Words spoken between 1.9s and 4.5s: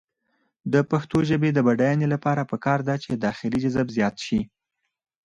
لپاره پکار ده چې داخلي جذب زیات شي.